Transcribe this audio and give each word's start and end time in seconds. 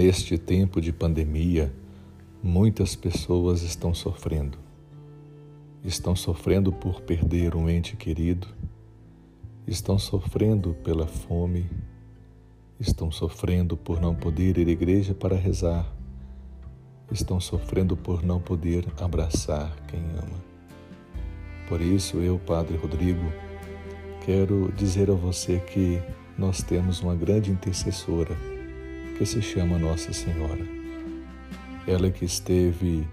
Neste 0.00 0.38
tempo 0.38 0.80
de 0.80 0.92
pandemia, 0.92 1.74
muitas 2.40 2.94
pessoas 2.94 3.62
estão 3.62 3.92
sofrendo. 3.92 4.56
Estão 5.82 6.14
sofrendo 6.14 6.72
por 6.72 7.00
perder 7.00 7.56
um 7.56 7.68
ente 7.68 7.96
querido, 7.96 8.46
estão 9.66 9.98
sofrendo 9.98 10.72
pela 10.84 11.08
fome, 11.08 11.68
estão 12.78 13.10
sofrendo 13.10 13.76
por 13.76 14.00
não 14.00 14.14
poder 14.14 14.56
ir 14.58 14.68
à 14.68 14.70
igreja 14.70 15.14
para 15.14 15.34
rezar, 15.34 15.92
estão 17.10 17.40
sofrendo 17.40 17.96
por 17.96 18.22
não 18.22 18.38
poder 18.38 18.86
abraçar 19.00 19.76
quem 19.88 19.98
ama. 20.12 20.38
Por 21.68 21.80
isso, 21.80 22.18
eu, 22.18 22.38
Padre 22.38 22.76
Rodrigo, 22.76 23.32
quero 24.24 24.72
dizer 24.76 25.10
a 25.10 25.14
você 25.14 25.58
que 25.58 26.00
nós 26.38 26.62
temos 26.62 27.00
uma 27.00 27.16
grande 27.16 27.50
intercessora 27.50 28.57
que 29.18 29.26
se 29.26 29.42
chama 29.42 29.76
Nossa 29.80 30.12
Senhora. 30.12 30.64
Ela 31.88 32.08
que 32.08 32.24
esteve 32.24 33.04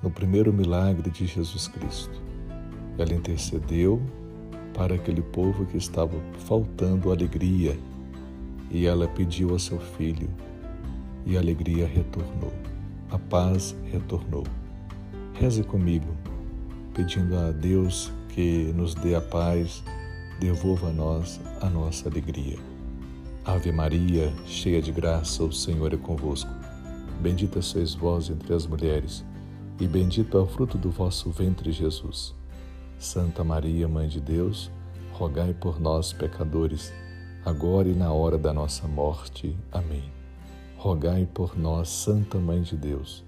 no 0.00 0.08
primeiro 0.08 0.52
milagre 0.52 1.10
de 1.10 1.26
Jesus 1.26 1.66
Cristo. 1.66 2.22
Ela 2.96 3.12
intercedeu 3.12 4.00
para 4.72 4.94
aquele 4.94 5.20
povo 5.20 5.66
que 5.66 5.76
estava 5.76 6.16
faltando 6.46 7.10
alegria 7.10 7.76
e 8.70 8.86
ela 8.86 9.08
pediu 9.08 9.50
ao 9.50 9.58
seu 9.58 9.80
filho 9.80 10.30
e 11.26 11.36
a 11.36 11.40
alegria 11.40 11.88
retornou, 11.88 12.52
a 13.10 13.18
paz 13.18 13.74
retornou. 13.90 14.44
Reze 15.34 15.64
comigo, 15.64 16.16
pedindo 16.94 17.36
a 17.36 17.50
Deus 17.50 18.12
que 18.28 18.72
nos 18.76 18.94
dê 18.94 19.16
a 19.16 19.20
paz, 19.20 19.82
devolva 20.38 20.90
a 20.90 20.92
nós 20.92 21.40
a 21.60 21.68
nossa 21.68 22.08
alegria. 22.08 22.71
Ave 23.44 23.72
Maria, 23.72 24.32
cheia 24.46 24.80
de 24.80 24.92
graça, 24.92 25.42
o 25.42 25.52
Senhor 25.52 25.92
é 25.92 25.96
convosco. 25.96 26.48
Bendita 27.20 27.60
sois 27.60 27.92
vós 27.92 28.30
entre 28.30 28.54
as 28.54 28.68
mulheres, 28.68 29.24
e 29.80 29.86
bendito 29.88 30.38
é 30.38 30.40
o 30.40 30.46
fruto 30.46 30.78
do 30.78 30.92
vosso 30.92 31.28
ventre, 31.28 31.72
Jesus. 31.72 32.36
Santa 33.00 33.42
Maria, 33.42 33.88
Mãe 33.88 34.06
de 34.06 34.20
Deus, 34.20 34.70
rogai 35.12 35.52
por 35.52 35.80
nós, 35.80 36.12
pecadores, 36.12 36.92
agora 37.44 37.88
e 37.88 37.94
na 37.94 38.12
hora 38.12 38.38
da 38.38 38.52
nossa 38.52 38.86
morte. 38.86 39.56
Amém. 39.72 40.04
Rogai 40.76 41.26
por 41.26 41.58
nós, 41.58 41.88
Santa 41.88 42.38
Mãe 42.38 42.62
de 42.62 42.76
Deus, 42.76 43.24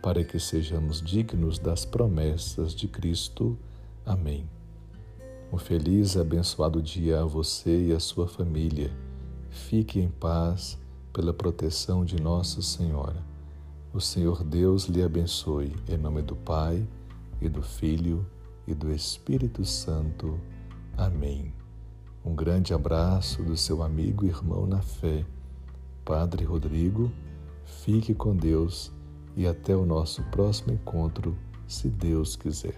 para 0.00 0.24
que 0.24 0.40
sejamos 0.40 1.02
dignos 1.02 1.58
das 1.58 1.84
promessas 1.84 2.74
de 2.74 2.88
Cristo. 2.88 3.58
Amém. 4.06 4.48
Um 5.52 5.58
feliz 5.58 6.14
e 6.14 6.18
abençoado 6.18 6.80
dia 6.80 7.20
a 7.20 7.26
você 7.26 7.88
e 7.88 7.92
a 7.92 8.00
sua 8.00 8.26
família 8.26 8.90
Fique 9.50 9.98
em 10.00 10.08
paz 10.08 10.78
pela 11.12 11.34
proteção 11.34 12.04
de 12.04 12.20
Nossa 12.22 12.62
Senhora. 12.62 13.22
O 13.92 14.00
Senhor 14.00 14.44
Deus 14.44 14.84
lhe 14.84 15.02
abençoe. 15.02 15.74
Em 15.88 15.96
nome 15.96 16.22
do 16.22 16.36
Pai, 16.36 16.86
e 17.40 17.48
do 17.48 17.60
Filho, 17.60 18.24
e 18.66 18.74
do 18.74 18.92
Espírito 18.92 19.64
Santo. 19.64 20.38
Amém. 20.96 21.52
Um 22.24 22.34
grande 22.34 22.72
abraço 22.72 23.42
do 23.42 23.56
seu 23.56 23.82
amigo 23.82 24.24
e 24.24 24.28
irmão 24.28 24.66
na 24.66 24.80
fé, 24.80 25.24
Padre 26.04 26.44
Rodrigo. 26.44 27.10
Fique 27.64 28.14
com 28.14 28.36
Deus 28.36 28.92
e 29.36 29.46
até 29.46 29.74
o 29.74 29.84
nosso 29.84 30.22
próximo 30.24 30.72
encontro, 30.72 31.36
se 31.66 31.88
Deus 31.88 32.36
quiser. 32.36 32.76